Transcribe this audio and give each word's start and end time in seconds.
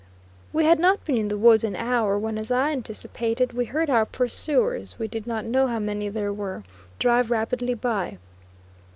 We 0.51 0.63
bad 0.63 0.79
not 0.79 1.05
been 1.05 1.15
in 1.15 1.27
the 1.27 1.37
woods 1.37 1.63
an 1.63 1.75
hour 1.75 2.17
when, 2.17 2.39
as 2.39 2.49
I 2.49 2.71
anticipated, 2.71 3.53
we 3.53 3.65
heard 3.65 3.87
our 3.87 4.03
pursuers, 4.03 4.97
we 4.97 5.07
did 5.07 5.27
not 5.27 5.45
know 5.45 5.67
how 5.67 5.77
many 5.77 6.09
there 6.09 6.33
were, 6.33 6.63
drive 6.97 7.29
rapidly 7.29 7.75
by. 7.75 8.17